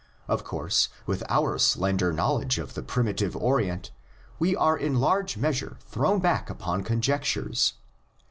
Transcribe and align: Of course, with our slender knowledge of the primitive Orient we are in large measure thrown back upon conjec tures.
Of 0.27 0.43
course, 0.43 0.89
with 1.05 1.23
our 1.29 1.59
slender 1.59 2.11
knowledge 2.11 2.57
of 2.57 2.73
the 2.73 2.81
primitive 2.81 3.35
Orient 3.37 3.91
we 4.39 4.55
are 4.55 4.75
in 4.75 4.95
large 4.99 5.37
measure 5.37 5.77
thrown 5.81 6.17
back 6.19 6.49
upon 6.49 6.83
conjec 6.83 7.21
tures. 7.21 7.73